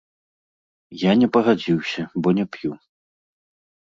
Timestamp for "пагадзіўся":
1.37-2.01